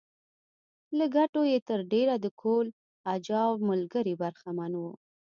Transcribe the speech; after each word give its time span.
له 0.97 1.05
ګټو 1.15 1.41
یې 1.51 1.59
تر 1.69 1.79
ډېره 1.93 2.15
د 2.19 2.25
کهول 2.39 2.67
اجاو 3.13 3.51
ملګري 3.69 4.13
برخمن 4.21 4.71
وو. 4.81 4.93